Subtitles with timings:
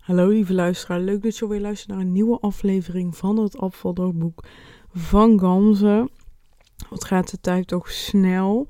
[0.00, 4.44] Hallo lieve luisteraar, leuk dat je weer luistert naar een nieuwe aflevering van het afvaldagboek
[4.94, 6.08] van Gamze.
[6.90, 8.66] Wat gaat de tijd toch snel?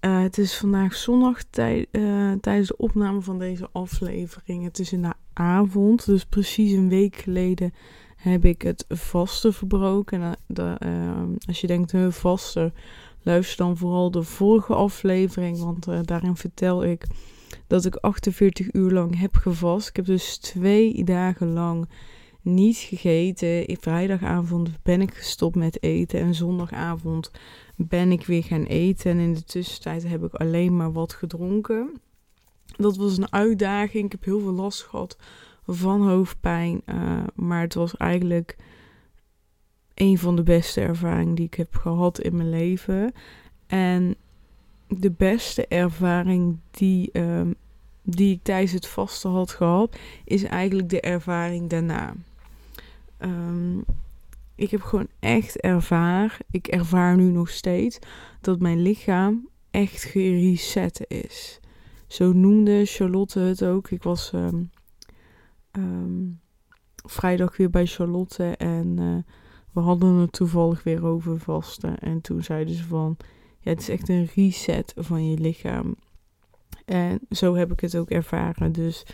[0.00, 4.64] Uh, het is vandaag zondag tij uh, tijdens de opname van deze aflevering.
[4.64, 7.72] Het is in de avond, dus precies een week geleden
[8.16, 10.22] heb ik het vaste verbroken.
[10.22, 12.72] En de, uh, als je denkt, een vaste,
[13.22, 17.06] luister dan vooral de vorige aflevering, want daarin vertel ik
[17.66, 19.88] dat ik 48 uur lang heb gevast.
[19.88, 21.88] Ik heb dus twee dagen lang
[22.42, 23.76] niet gegeten.
[23.80, 27.30] Vrijdagavond ben ik gestopt met eten en zondagavond
[27.76, 29.10] ben ik weer gaan eten.
[29.10, 32.00] En in de tussentijd heb ik alleen maar wat gedronken.
[32.76, 34.04] Dat was een uitdaging.
[34.04, 35.18] Ik heb heel veel last gehad
[35.66, 36.82] van hoofdpijn.
[36.86, 38.56] Uh, maar het was eigenlijk
[39.94, 43.12] een van de beste ervaringen die ik heb gehad in mijn leven.
[43.66, 44.16] En
[45.00, 47.54] de beste ervaring die, um,
[48.02, 52.14] die ik tijdens het vasten had gehad, is eigenlijk de ervaring daarna.
[53.18, 53.84] Um,
[54.54, 57.98] ik heb gewoon echt ervaar, ik ervaar nu nog steeds,
[58.40, 61.60] dat mijn lichaam echt gereset is.
[62.06, 63.90] Zo noemde Charlotte het ook.
[63.90, 64.32] Ik was
[65.72, 66.40] um,
[67.04, 69.16] vrijdag weer bij Charlotte en uh,
[69.72, 71.98] we hadden het toevallig weer over vasten.
[71.98, 73.16] En toen zeiden ze van,
[73.62, 75.94] ja, het is echt een reset van je lichaam.
[76.84, 78.72] En zo heb ik het ook ervaren.
[78.72, 79.06] Dus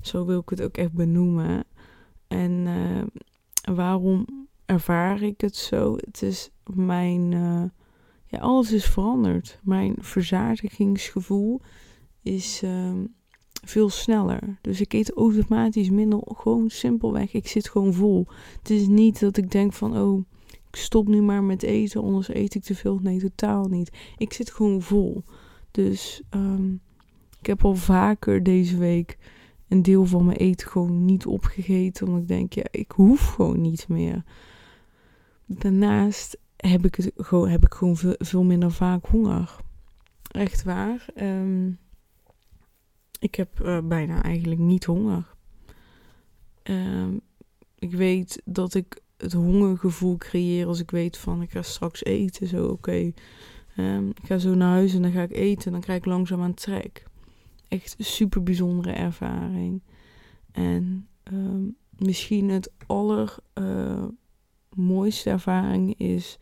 [0.00, 1.64] zo wil ik het ook echt benoemen.
[2.28, 3.02] En uh,
[3.74, 4.26] waarom
[4.66, 5.96] ervaar ik het zo?
[5.96, 7.32] Het is mijn.
[7.32, 7.62] Uh,
[8.26, 9.58] ja, alles is veranderd.
[9.62, 11.60] Mijn verzadigingsgevoel
[12.22, 12.92] is uh,
[13.64, 14.58] veel sneller.
[14.60, 16.20] Dus ik eet automatisch minder.
[16.24, 17.32] Gewoon simpelweg.
[17.32, 18.26] Ik zit gewoon vol.
[18.58, 19.98] Het is niet dat ik denk van.
[19.98, 20.24] Oh,
[20.74, 22.98] ik stop nu maar met eten, anders eet ik te veel.
[22.98, 23.96] Nee, totaal niet.
[24.16, 25.24] Ik zit gewoon vol.
[25.70, 26.80] Dus um,
[27.40, 29.18] ik heb al vaker deze week
[29.68, 32.06] een deel van mijn eten gewoon niet opgegeten.
[32.06, 34.24] Omdat ik denk, ja, ik hoef gewoon niet meer.
[35.46, 39.56] Daarnaast heb ik, het gewoon, heb ik gewoon veel, veel minder vaak honger.
[40.30, 41.06] Echt waar.
[41.16, 41.78] Um,
[43.18, 45.34] ik heb uh, bijna eigenlijk niet honger.
[46.62, 47.20] Um,
[47.78, 52.46] ik weet dat ik het hongergevoel creëer als ik weet van ik ga straks eten.
[52.46, 53.12] Zo oké.
[53.76, 56.04] Um, ik ga zo naar huis en dan ga ik eten en dan krijg ik
[56.04, 57.06] langzaam aan trek.
[57.68, 59.82] Echt super bijzondere ervaring.
[60.52, 64.04] En um, misschien het aller uh,
[64.74, 66.38] mooiste ervaring is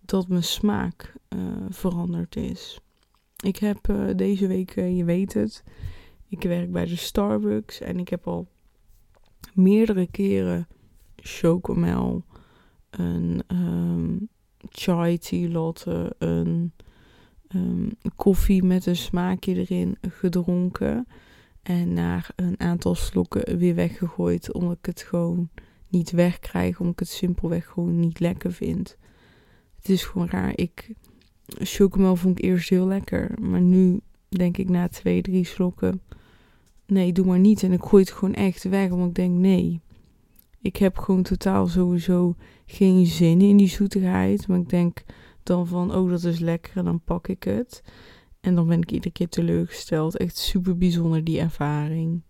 [0.00, 2.80] dat mijn smaak uh, veranderd is.
[3.44, 5.64] Ik heb uh, deze week, je weet het,
[6.28, 8.48] ik werk bij de Starbucks en ik heb al
[9.54, 10.68] meerdere keren
[11.22, 12.24] chocomel,
[12.90, 14.28] een um,
[14.68, 16.72] chai tea latte, een
[17.54, 21.06] um, koffie met een smaakje erin gedronken.
[21.62, 25.48] En na een aantal slokken weer weggegooid, omdat ik het gewoon
[25.88, 28.96] niet wegkrijg, omdat ik het simpelweg gewoon niet lekker vind.
[29.76, 30.52] Het is gewoon raar.
[30.54, 30.94] Ik,
[31.46, 36.00] chocomel vond ik eerst heel lekker, maar nu denk ik na twee, drie slokken,
[36.86, 37.62] nee, doe maar niet.
[37.62, 39.80] En ik gooi het gewoon echt weg, omdat ik denk, nee,
[40.60, 42.36] ik heb gewoon totaal sowieso
[42.66, 44.48] geen zin in die zoetigheid.
[44.48, 45.04] Maar ik denk
[45.42, 47.82] dan van, oh dat is lekker, dan pak ik het.
[48.40, 50.16] En dan ben ik iedere keer teleurgesteld.
[50.16, 52.22] Echt super bijzonder die ervaring.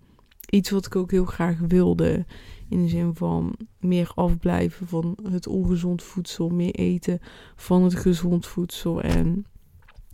[0.50, 2.27] Iets wat ik ook heel graag wilde.
[2.69, 6.49] In de zin van meer afblijven van het ongezond voedsel.
[6.49, 7.21] Meer eten
[7.56, 9.00] van het gezond voedsel.
[9.03, 9.47] En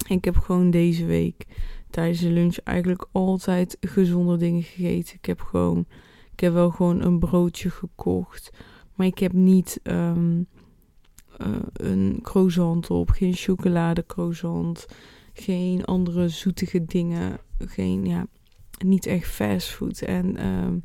[0.08, 1.46] ik heb gewoon deze week
[1.90, 5.14] tijdens de lunch eigenlijk altijd gezonde dingen gegeten.
[5.14, 5.86] Ik heb gewoon
[6.34, 8.50] ik heb wel gewoon een broodje gekocht.
[8.94, 10.46] Maar ik heb niet um,
[11.38, 13.10] uh, een croissant op.
[13.10, 14.86] Geen chocolade croissant.
[15.32, 17.38] Geen andere zoetige dingen.
[17.58, 18.26] Geen, ja,
[18.84, 20.00] niet echt fastfood.
[20.00, 20.84] En um,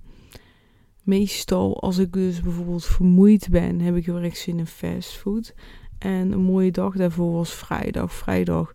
[1.04, 5.54] meestal als ik dus bijvoorbeeld vermoeid ben, heb ik heel erg zin in fastfood.
[5.98, 8.14] En een mooie dag daarvoor was vrijdag.
[8.14, 8.74] Vrijdag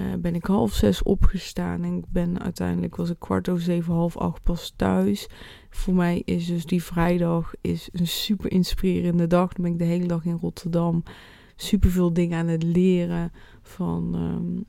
[0.00, 3.94] uh, ben ik half zes opgestaan en ik ben uiteindelijk was ik kwart over zeven,
[3.94, 5.28] half acht pas thuis.
[5.70, 9.52] Voor mij is dus die vrijdag is een super inspirerende dag.
[9.52, 11.02] Dan ben ik de hele dag in Rotterdam.
[11.56, 13.32] Super veel dingen aan het leren
[13.62, 14.64] van, um,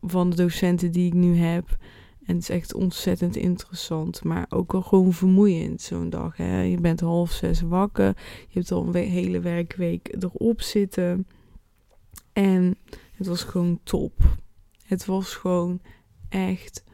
[0.00, 1.76] van de docenten die ik nu heb.
[2.26, 6.36] En het is echt ontzettend interessant, maar ook wel gewoon vermoeiend zo'n dag.
[6.36, 6.60] Hè?
[6.60, 8.16] Je bent half zes wakker,
[8.48, 11.26] je hebt al een hele werkweek erop zitten.
[12.32, 12.76] En
[13.14, 14.12] het was gewoon top.
[14.84, 15.80] Het was gewoon
[16.28, 16.84] echt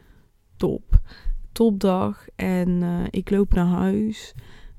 [0.56, 1.00] top.
[1.52, 2.26] Topdag.
[2.36, 4.34] En uh, ik loop naar huis.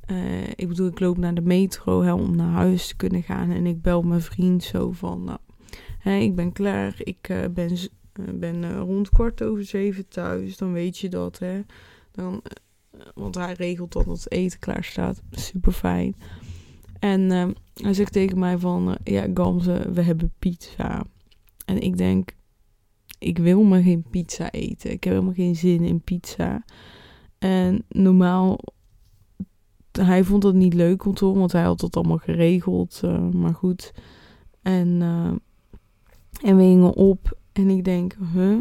[0.08, 3.52] Uh, ik bedoel, ik loop naar de metro hè, om naar huis te kunnen gaan.
[3.52, 6.96] En ik bel mijn vriend zo van, nou, ik ben klaar.
[6.98, 7.78] Ik uh, ben,
[8.40, 10.58] ben rond kwart over zeven thuis.
[10.58, 11.62] Dan weet je dat, hè.
[12.12, 12.42] Dan
[13.14, 15.22] Want hij regelt dat het eten klaar staat.
[15.32, 16.16] Super fijn.
[17.00, 21.06] En ehm, hij zegt tegen mij van, ja Gamze, we hebben pizza.
[21.66, 22.36] En ik denk,
[23.20, 24.92] ik wil maar geen pizza eten.
[24.92, 26.64] Ik heb helemaal geen zin in pizza.
[27.40, 28.60] En normaal,
[29.92, 33.02] hij vond dat niet leuk om te horen, want hij had dat allemaal geregeld.
[33.06, 33.94] Uh, maar goed.
[34.62, 35.32] En, uh,
[36.42, 37.38] en we gingen op.
[37.52, 38.60] En ik denk, huh?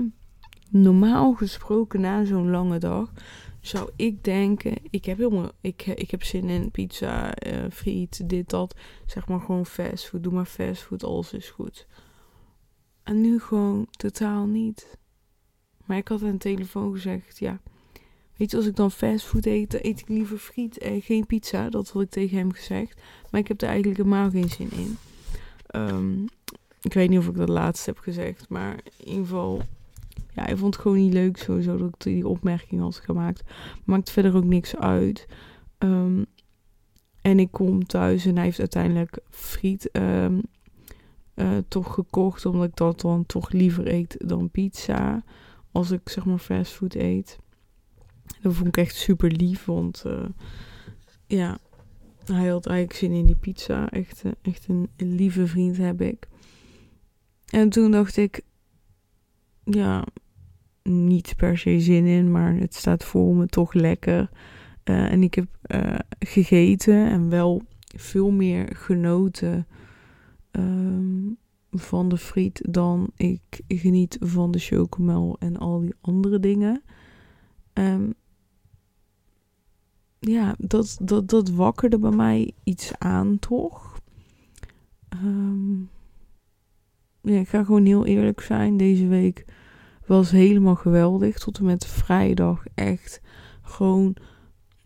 [0.71, 3.13] Normaal gesproken na zo'n lange dag
[3.61, 8.51] zou ik denken, ik heb helemaal, ik, ik heb zin in pizza, uh, friet, dit,
[8.51, 8.77] dat.
[9.07, 11.87] Zeg maar gewoon fastfood, doe maar fastfood, alles is goed.
[13.11, 14.99] En nu gewoon totaal niet.
[15.85, 17.61] Maar ik had aan de telefoon gezegd, ja,
[18.37, 21.71] weet je, als ik dan fastfood eet, dan eet ik liever friet en geen pizza.
[21.71, 23.01] Dat had ik tegen hem gezegd.
[23.31, 24.97] Maar ik heb er eigenlijk helemaal geen zin in.
[25.81, 26.25] Um,
[26.83, 29.63] ik weet niet of ik dat laatste heb gezegd, maar in ieder geval
[30.35, 33.43] ja, hij vond het gewoon niet leuk sowieso dat ik die opmerking had gemaakt.
[33.85, 35.27] Maakt verder ook niks uit.
[35.79, 36.27] Um,
[37.21, 40.43] en ik kom thuis en hij heeft uiteindelijk friet um,
[41.41, 42.47] uh, toch gekocht.
[42.47, 45.25] Omdat ik dat dan toch liever eet dan pizza.
[45.73, 47.39] Als ik zeg maar fastfood eet.
[48.43, 49.65] Dat vond ik echt super lief.
[49.65, 50.25] Want uh,
[51.27, 51.59] ja,
[52.25, 53.91] hij had eigenlijk zin in die pizza.
[53.91, 56.29] Echt, uh, echt een, lieve vriend heb ik.
[57.47, 58.41] En toen dacht ik,
[59.65, 60.07] ja,
[60.83, 64.31] niet per se zin in, maar het staat voor me toch lekker.
[64.83, 65.47] En ik heb
[66.19, 67.63] gegeten en wel
[67.97, 69.67] veel meer genoten
[70.53, 71.39] um,
[71.71, 76.83] van de friet dan ik geniet van de chocomel en al die andere dingen.
[77.73, 78.15] Um,
[80.19, 83.99] ja, dat, dat, dat wakkerde bij mij iets aan, toch?
[85.25, 85.91] Um,
[87.21, 88.77] ja, ik ga gewoon heel eerlijk zijn.
[88.77, 89.45] Deze week
[90.07, 91.39] was helemaal geweldig.
[91.39, 93.21] Tot en met vrijdag echt
[93.63, 94.17] gewoon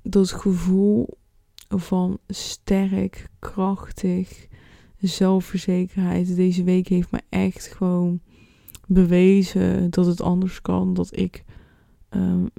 [0.03, 1.19] dat gevoel
[1.69, 4.47] van sterk, krachtig,
[4.99, 6.37] zelfverzekerheid.
[6.37, 8.21] Deze week heeft me echt gewoon
[8.87, 10.95] bewezen dat het anders kan.
[10.95, 11.45] Dat ik
[12.11, 12.51] um,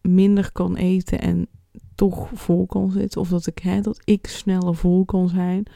[0.00, 1.46] minder kan eten en
[1.94, 3.20] toch vol kan zitten.
[3.20, 5.66] Of dat ik, hè, dat ik sneller vol kan zijn.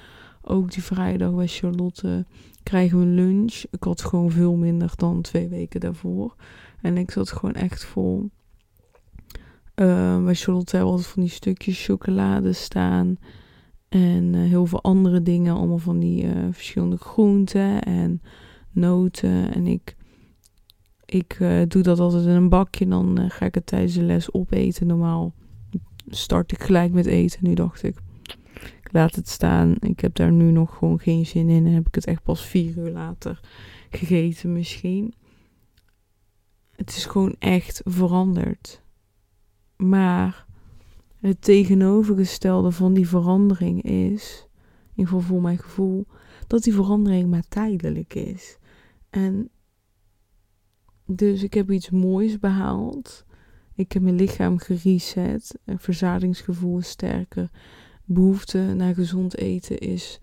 [0.42, 2.26] Ook die vrijdag bij Charlotte
[2.62, 3.62] krijgen we lunch.
[3.70, 6.34] Ik had gewoon veel minder dan twee weken daarvoor.
[6.80, 8.30] En ik zat gewoon echt vol.
[9.74, 13.18] Uh, bij Charlotte hebben we altijd van die stukjes chocolade staan.
[13.88, 15.54] En uh, heel veel andere dingen.
[15.54, 18.22] Allemaal van die uh, verschillende groenten en
[18.70, 19.54] noten.
[19.54, 19.96] En ik,
[21.04, 21.36] ik
[21.68, 22.88] doe dat altijd in een bakje.
[22.88, 24.86] Dan ga ik het tijdens de les opeten.
[24.86, 25.34] Normaal
[26.08, 27.38] start ik gelijk met eten.
[27.42, 27.96] Nu dacht ik,
[28.82, 29.74] laat het staan.
[29.80, 31.66] Ik heb daar nu nog gewoon geen zin in.
[31.66, 33.40] En heb ik het echt pas vier uur later
[33.90, 35.14] gegeten misschien.
[36.76, 38.82] Het is gewoon echt veranderd.
[39.76, 40.46] Maar
[41.20, 44.48] het tegenovergestelde van die verandering is,
[44.82, 46.06] in ieder geval voor mijn gevoel,
[46.46, 48.58] dat die verandering maar tijdelijk is.
[49.10, 49.50] En
[51.06, 53.24] dus ik heb iets moois behaald.
[53.74, 55.58] Ik heb mijn lichaam gereset.
[55.64, 57.50] Een verzadigingsgevoel is sterker
[58.08, 60.20] behoefte naar gezond eten is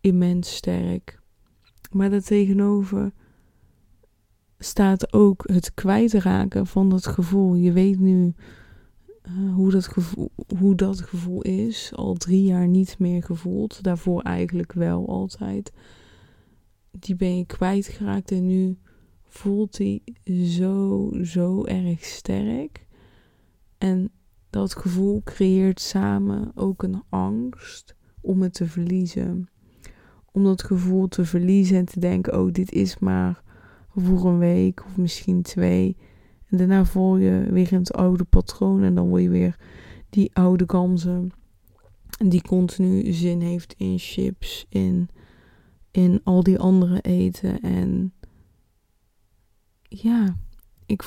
[0.00, 1.20] immens sterk.
[1.90, 3.12] Maar daartegenover
[4.58, 7.54] staat ook het kwijtraken van dat gevoel.
[7.54, 8.34] Je weet nu
[9.28, 11.92] uh, hoe, dat gevoel, hoe dat gevoel is.
[11.94, 13.82] Al drie jaar niet meer gevoeld.
[13.82, 15.72] Daarvoor eigenlijk wel altijd.
[16.90, 18.78] Die ben je kwijtgeraakt en nu
[19.26, 20.02] voelt die
[20.44, 22.86] zo, zo erg sterk.
[23.78, 24.10] En
[24.50, 29.48] dat gevoel creëert samen ook een angst om het te verliezen.
[30.32, 33.42] Om dat gevoel te verliezen en te denken: oh, dit is maar
[33.94, 35.96] voor een week of misschien twee.
[36.54, 39.56] En daarna val je weer in het oude patroon en dan word je weer
[40.10, 41.32] die oude ganzen
[42.18, 45.08] die continu zin heeft in chips, in,
[45.90, 47.60] in al die andere eten.
[47.60, 48.12] En
[49.82, 50.36] ja,
[50.86, 51.02] ik,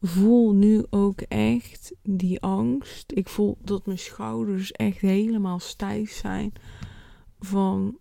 [0.00, 3.12] voel nu ook echt die angst.
[3.12, 6.52] Ik voel dat mijn schouders echt helemaal stijf zijn.
[7.38, 7.98] Van,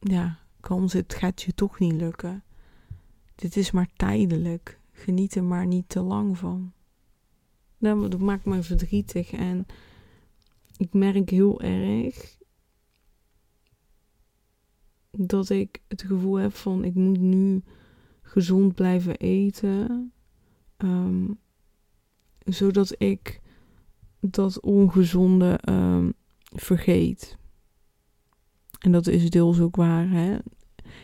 [0.00, 2.42] ja, kans, het gaat je toch niet lukken.
[3.34, 4.77] Dit is maar tijdelijk.
[4.98, 6.72] Geniet er maar niet te lang van.
[7.78, 9.32] Dat maakt me verdrietig.
[9.32, 9.66] En
[10.76, 12.38] ik merk heel erg
[15.10, 17.62] dat ik het gevoel heb van ik moet nu
[18.22, 20.12] gezond blijven eten.
[20.78, 21.38] Um,
[22.44, 23.40] zodat ik
[24.20, 27.38] dat ongezonde um, vergeet.
[28.78, 30.10] En dat is deels ook waar.
[30.10, 30.36] Hè?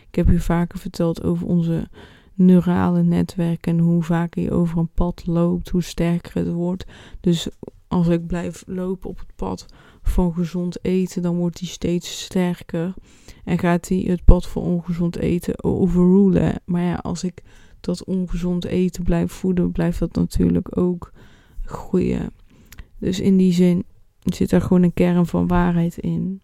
[0.09, 1.89] Ik heb u vaker verteld over onze
[2.35, 6.85] neurale netwerken en hoe vaker je over een pad loopt, hoe sterker het wordt.
[7.21, 7.49] Dus
[7.89, 9.67] als ik blijf lopen op het pad
[10.03, 12.95] van gezond eten, dan wordt die steeds sterker.
[13.45, 16.61] En gaat hij het pad van ongezond eten overrulen.
[16.65, 17.43] Maar ja, als ik
[17.81, 21.13] dat ongezond eten blijf voeden, blijft dat natuurlijk ook
[21.63, 22.31] groeien.
[22.99, 23.85] Dus in die zin
[24.23, 26.41] zit er gewoon een kern van waarheid in.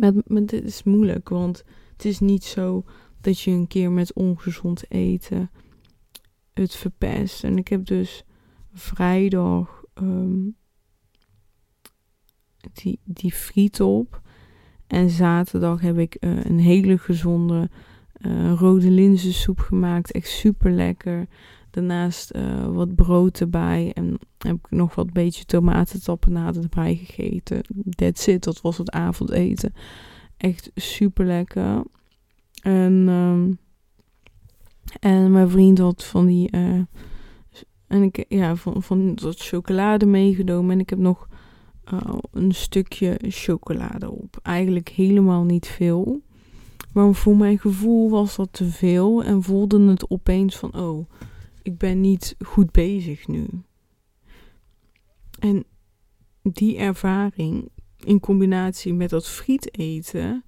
[0.00, 2.84] Maar, maar dit is moeilijk, want het is niet zo
[3.20, 5.50] dat je een keer met ongezond eten
[6.52, 7.44] het verpest.
[7.44, 8.24] En ik heb dus
[8.72, 10.48] vrijdag ehm,
[12.72, 14.20] die, die friet op.
[14.86, 17.70] En zaterdag heb ik uh, een hele gezonde
[18.20, 20.12] uh, rode linzensoep gemaakt.
[20.12, 21.26] Echt super lekker.
[21.70, 23.90] Daarnaast uh, wat brood erbij.
[23.94, 27.60] En heb ik nog wat beetje tomatentapenade erbij gegeten.
[27.88, 28.44] That's it.
[28.44, 29.72] Dat was het avondeten.
[30.36, 31.84] Echt super lekker.
[32.66, 33.58] En, um,
[35.00, 36.56] en mijn vriend had van die.
[36.56, 36.80] Uh,
[37.86, 40.72] en ik ja, van, van dat chocolade meegenomen.
[40.72, 41.28] En ik heb nog
[41.92, 42.00] uh,
[42.32, 44.38] een stukje chocolade op.
[44.42, 46.22] Eigenlijk helemaal niet veel.
[46.92, 49.24] Maar voor mijn gevoel was dat te veel.
[49.24, 51.10] En voelde het opeens van: oh,
[51.62, 53.46] ik ben niet goed bezig nu.
[55.38, 55.64] En
[56.42, 57.68] die ervaring
[58.04, 60.44] in combinatie met dat friet eten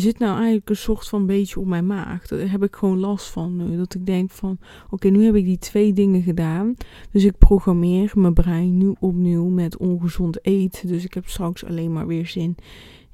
[0.00, 2.26] zit nou eigenlijk een soort van beetje op mijn maag.
[2.26, 3.76] Daar heb ik gewoon last van nu.
[3.76, 4.58] Dat ik denk van,
[4.90, 6.74] oké, nu heb ik die twee dingen gedaan.
[7.10, 10.88] Dus ik programmeer mijn brein nu opnieuw met ongezond eten.
[10.88, 12.56] Dus ik heb straks alleen maar weer zin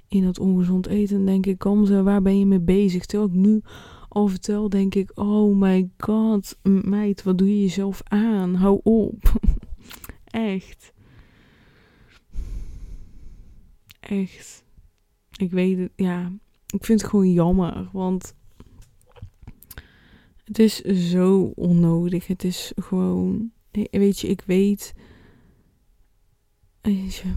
[0.09, 1.25] in dat ongezond eten.
[1.25, 3.07] Denk ik, kom ze, waar ben je mee bezig?
[3.07, 3.63] Terwijl ik nu
[4.09, 8.55] al vertel, denk ik, oh my god, meid, wat doe je jezelf aan?
[8.55, 9.33] Hou op.
[10.25, 10.93] Echt.
[14.01, 14.65] Echt.
[15.37, 16.33] Ik weet het, ja
[16.71, 18.35] ik vind het gewoon jammer, want
[20.45, 22.27] het is zo onnodig.
[22.27, 23.53] Het is gewoon,
[23.91, 24.95] weet je, ik weet,
[26.81, 27.33] weet je,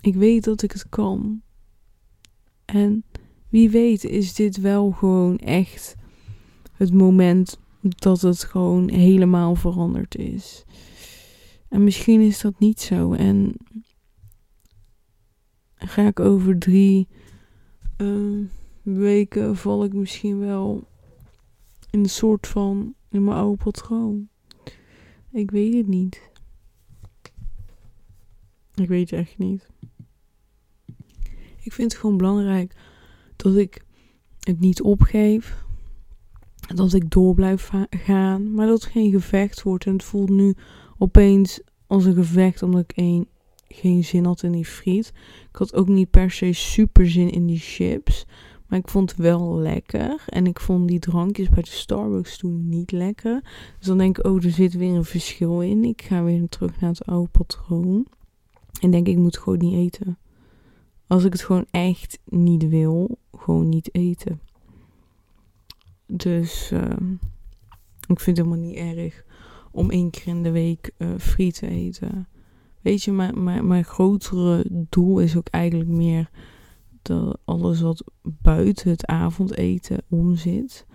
[0.00, 1.42] ik weet dat ik het kan.
[2.64, 3.04] En
[3.48, 5.96] wie weet is dit wel gewoon echt
[6.72, 10.64] het moment dat het gewoon helemaal veranderd is.
[11.68, 13.12] En misschien is dat niet zo.
[13.12, 13.56] En
[15.74, 17.08] ga ik over drie
[18.00, 18.46] uh,
[18.82, 20.88] weken val ik misschien wel
[21.90, 24.28] in een soort van in mijn oude patroon.
[25.30, 26.30] Ik weet het niet.
[28.74, 29.68] Ik weet het echt niet.
[31.62, 32.76] Ik vind het gewoon belangrijk
[33.36, 33.84] dat ik
[34.40, 35.64] het niet opgeef.
[36.74, 38.54] Dat ik door blijf gaan.
[38.54, 39.86] Maar dat het geen gevecht wordt.
[39.86, 40.54] En het voelt nu
[40.98, 43.28] opeens als een gevecht omdat ik één
[43.74, 45.12] geen zin had in die friet.
[45.50, 48.26] Ik had ook niet per se super zin in die chips.
[48.66, 50.24] Maar ik vond het wel lekker.
[50.26, 53.42] En ik vond die drankjes bij de Starbucks toen niet lekker.
[53.78, 55.84] Dus dan denk ik, oh, er zit weer een verschil in.
[55.84, 58.06] Ik ga weer terug naar het oude patroon.
[58.80, 60.18] En denk ik, moet gewoon niet eten.
[61.06, 64.40] Als ik het gewoon echt niet wil, gewoon niet eten.
[66.06, 66.82] Dus uh,
[68.06, 69.24] ik vind het helemaal niet erg
[69.70, 72.28] om één keer in de week uh, friet te eten.
[72.80, 76.30] Weet je, mijn, mijn, grotere doel is ook eigenlijk meer
[77.02, 80.86] dat alles wat buiten het avondeten om zit.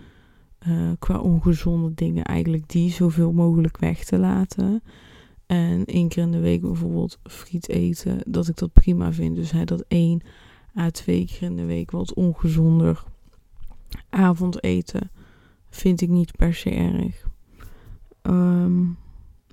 [0.68, 4.84] Uh, qua ongezonde dingen eigenlijk die zoveel mogelijk weg te laten.
[5.46, 9.36] En één keer in de week bijvoorbeeld friet eten, dat ik dat prima vind.
[9.36, 10.22] Dus hè, dat één
[10.78, 13.04] à twee keer in de week wat ongezonder
[14.10, 15.12] avondeten
[15.70, 17.28] vind ik niet per se erg.
[18.22, 18.98] Um,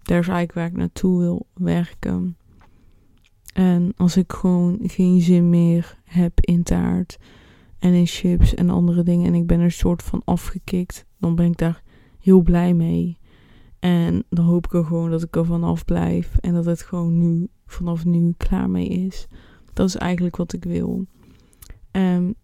[0.03, 2.37] daar is eigenlijk waar ik naartoe wil werken.
[3.55, 7.19] En als ik gewoon geen zin meer heb in taart
[7.79, 11.47] en in chips en andere dingen en ik ben er soort van afgekikt, dan ben
[11.47, 11.83] ik daar
[12.21, 13.19] heel blij mee.
[13.79, 17.19] En dan hoop ik er gewoon dat ik er vanaf blijf en dat het gewoon
[17.19, 19.27] nu, vanaf nu klaar mee is.
[19.73, 21.07] Dat is eigenlijk wat ik wil.
[21.91, 22.35] En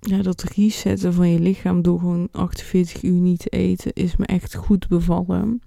[0.00, 4.26] ja, dat resetten van je lichaam door gewoon 48 uur niet te eten is me
[4.26, 5.62] echt goed bevallen.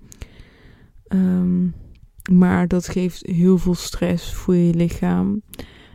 [1.12, 1.70] Ehm,
[2.32, 5.41] maar dat geeft heel veel stress voor je lichaam.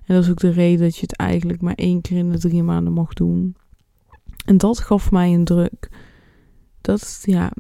[0.05, 2.39] En dat is ook de reden dat je het eigenlijk maar één keer in de
[2.39, 3.57] drie maanden mag doen.
[4.45, 5.89] En dat gaf mij een druk.
[6.81, 7.53] Dat, ja,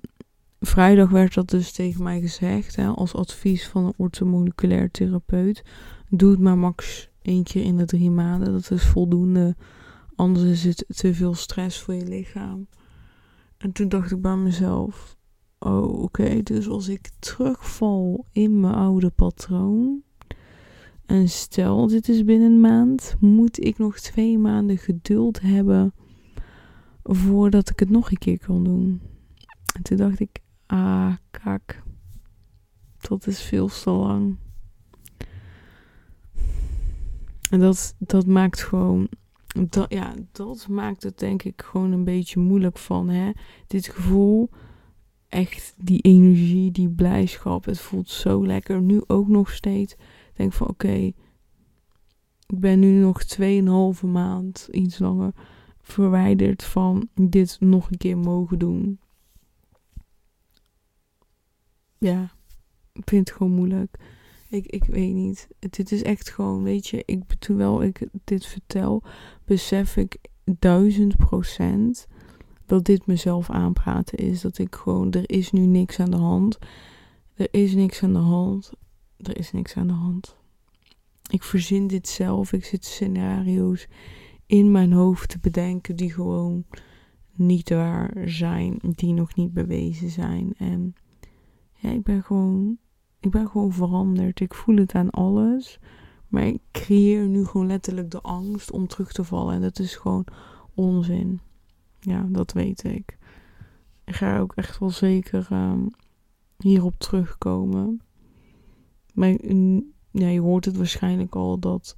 [0.60, 5.62] vrijdag werd dat dus tegen mij gezegd, hè, als advies van een orthomoleculair therapeut.
[6.08, 8.52] Doe het maar max één keer in de drie maanden.
[8.52, 9.56] Dat is voldoende.
[10.14, 12.66] Anders is het te veel stress voor je lichaam.
[13.58, 15.15] En toen dacht ik bij mezelf:
[15.66, 20.02] oh oké, dus als ik terugval in mijn oude patroon.
[21.06, 25.94] En stel, dit is binnen een maand, moet ik nog twee maanden geduld hebben
[27.02, 29.00] voordat ik het nog een keer kan doen.
[29.74, 31.82] En toen dacht ik, ah, kak,
[33.00, 34.36] dat is veel te lang.
[37.50, 39.08] En dat, dat maakt gewoon.
[39.68, 43.08] Dat, ja, dat maakt het denk ik gewoon een beetje moeilijk van.
[43.08, 43.30] Hè?
[43.66, 44.50] Dit gevoel,
[45.36, 47.64] echt die energie, die blijdschap.
[47.64, 48.82] Het voelt zo lekker.
[48.82, 49.92] Nu ook nog steeds.
[49.92, 51.12] Ik denk van oké,
[52.46, 53.22] ik ben nu nog
[54.00, 55.32] 2,5 maand, iets langer,
[55.80, 58.98] verwijderd van dit nog een keer mogen doen.
[61.98, 62.30] Ja,
[62.92, 63.96] ik vind het gewoon moeilijk.
[64.48, 65.48] Ik, ik weet niet.
[65.58, 69.02] Dit is echt gewoon, weet je, ik, terwijl ik dit vertel,
[69.44, 70.18] besef ik
[70.58, 72.06] duizend procent
[72.66, 74.40] dat dit mezelf aanpraten is.
[74.40, 76.58] Dat ik gewoon, er is nu niks aan de hand.
[77.34, 78.72] Er is niks aan de hand.
[79.16, 80.36] Er is niks aan de hand.
[81.30, 82.52] Ik verzin dit zelf.
[82.52, 83.88] Ik zit scenario's
[84.46, 86.64] in mijn hoofd te bedenken die gewoon
[87.32, 90.54] niet waar zijn, die nog niet bewezen zijn.
[90.56, 90.94] En
[91.74, 92.78] ja, ik ben gewoon,
[93.20, 94.40] ik ben gewoon veranderd.
[94.40, 95.78] Ik voel het aan alles.
[96.28, 99.54] Maar ik creëer nu gewoon letterlijk de angst om terug te vallen.
[99.54, 100.26] En dat is gewoon
[100.74, 101.40] onzin.
[102.06, 103.18] Ja, dat weet ik.
[104.04, 105.90] Ik ga ook echt wel zeker um,
[106.58, 108.00] hierop terugkomen.
[109.14, 109.28] Maar
[110.10, 111.96] ja, je hoort het waarschijnlijk al dat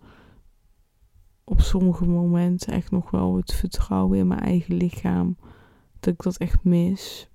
[1.45, 5.37] op sommige momenten echt nog wel het vertrouwen in mijn eigen lichaam,
[6.01, 7.29] dat ik dat echt mis.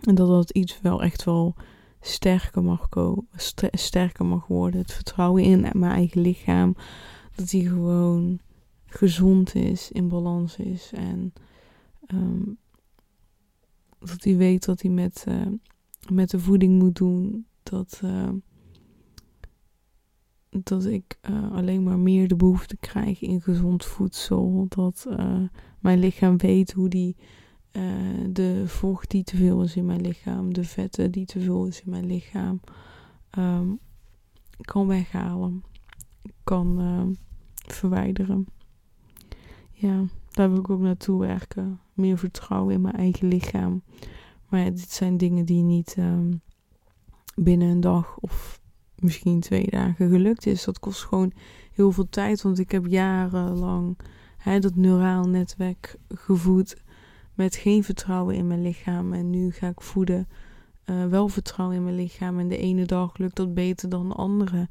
[0.00, 1.54] En dat dat iets wel echt wel
[2.00, 2.88] sterker mag,
[3.72, 4.80] sterker mag worden.
[4.80, 6.76] Het vertrouwen in mijn eigen lichaam,
[7.34, 8.40] dat die gewoon
[8.86, 10.92] gezond is, in balans is.
[10.94, 11.32] En
[12.12, 12.42] ehm,
[13.98, 15.46] dat hij weet wat hij met, uh,
[16.10, 17.46] met de voeding moet doen.
[17.62, 18.28] Dat, uh,
[20.50, 24.66] dat ik uh, alleen maar meer de behoefte krijg in gezond voedsel.
[24.68, 25.06] Dat
[25.78, 27.16] mijn lichaam weet hoe die
[28.32, 31.82] de vocht die te veel is in mijn lichaam, de vetten die te veel is
[31.82, 32.60] in mijn lichaam,
[33.38, 33.78] um,
[34.60, 35.64] kan weghalen.
[36.44, 37.16] Kan
[37.52, 38.46] verwijderen.
[39.72, 41.80] Ja, daar wil ik ook naartoe werken.
[41.92, 43.82] Meer vertrouwen in mijn eigen lichaam.
[44.48, 46.40] Maar dit zijn dingen die niet um,
[47.34, 48.60] binnen een dag of
[48.98, 50.64] misschien twee dagen gelukt is.
[50.64, 51.32] Dat kost gewoon
[51.72, 53.98] heel veel tijd, want ik heb jarenlang
[54.60, 56.82] dat neuraal netwerk gevoed
[57.34, 59.12] met geen vertrouwen in mijn lichaam.
[59.12, 60.28] En nu ga ik voeden
[60.86, 62.38] uh, wel vertrouwen in mijn lichaam.
[62.38, 64.68] En de ene dag lukt dat beter dan de andere.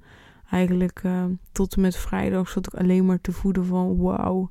[0.50, 4.50] Eigenlijk uh, tot en met vrijdag zat ik alleen maar te voeden van wauw.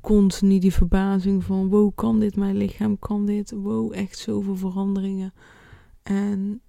[0.00, 2.98] Continu die verbazing van wow, kan dit mijn lichaam?
[2.98, 3.50] Kan dit?
[3.50, 5.32] Wow, echt zoveel veranderingen.
[6.02, 6.62] En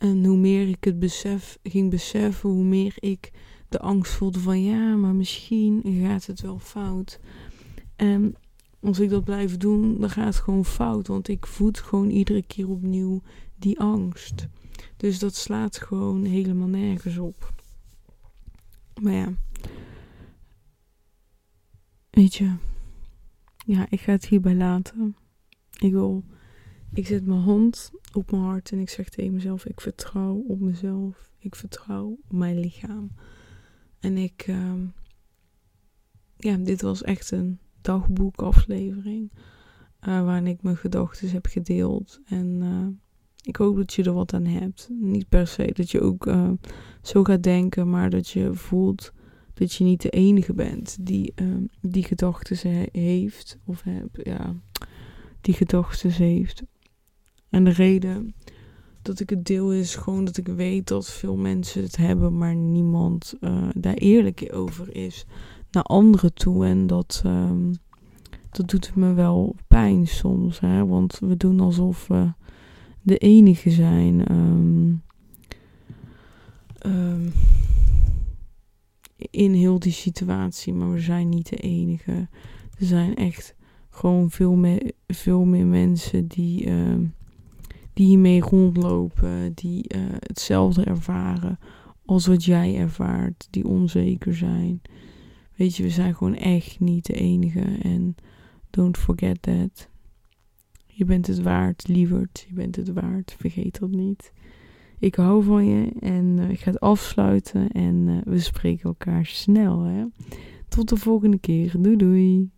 [0.00, 3.32] en hoe meer ik het besef, ging beseffen, hoe meer ik
[3.68, 7.20] de angst voelde van ja, maar misschien gaat het wel fout.
[7.96, 8.34] En
[8.80, 11.06] als ik dat blijf doen, dan gaat het gewoon fout.
[11.06, 13.22] Want ik voed gewoon iedere keer opnieuw
[13.58, 14.46] die angst.
[14.96, 17.52] Dus dat slaat gewoon helemaal nergens op.
[19.02, 19.32] Maar ja.
[22.10, 22.54] Weet je.
[23.66, 25.16] Ja, ik ga het hierbij laten.
[25.78, 26.24] Ik wil
[26.92, 30.60] ik zet mijn hand op mijn hart en ik zeg tegen mezelf: ik vertrouw op
[30.60, 31.30] mezelf.
[31.38, 33.10] Ik vertrouw op mijn lichaam.
[34.00, 34.72] En ik, uh,
[36.36, 39.32] ja, dit was echt een dagboekaflevering.
[40.08, 42.20] Uh, waarin ik mijn gedachten heb gedeeld.
[42.24, 42.86] En uh,
[43.42, 44.88] ik hoop dat je er wat aan hebt.
[44.90, 46.50] Niet per se dat je ook uh,
[47.02, 49.12] zo gaat denken, maar dat je voelt
[49.60, 53.58] dat je niet de enige bent die ehm, die gedachten heeft.
[53.64, 54.54] Of heb, ja,
[55.40, 56.62] die gedachten heeft.
[57.50, 58.34] En de reden
[59.02, 62.54] dat ik het deel is gewoon dat ik weet dat veel mensen het hebben, maar
[62.54, 65.24] niemand uh, daar eerlijk over is
[65.70, 66.66] naar anderen toe.
[66.66, 67.72] En dat, um,
[68.50, 70.86] dat doet me wel pijn soms, hè?
[70.86, 72.32] want we doen alsof we
[73.02, 74.32] de enige zijn.
[74.32, 75.02] Um,
[79.40, 82.28] in heel die situatie, maar we zijn niet de enige.
[82.78, 83.54] Er zijn echt
[83.90, 86.68] gewoon veel meer, veel meer mensen die
[87.92, 91.58] die hiermee rondlopen, die uh, hetzelfde ervaren
[92.04, 94.82] als wat jij ervaart, die onzeker zijn.
[95.56, 97.78] Weet je, we zijn gewoon echt niet de enige.
[97.82, 98.14] En
[98.70, 99.88] don't forget that.
[100.86, 102.44] Je bent het waard, lieverd.
[102.48, 103.34] Je bent het waard.
[103.38, 104.32] Vergeet dat niet.
[105.00, 107.68] Ik hou van je en uh, ik ga het afsluiten.
[107.68, 109.82] En uh, we spreken elkaar snel.
[109.82, 110.04] Hè?
[110.68, 111.72] Tot de volgende keer.
[111.78, 112.50] Doei doei.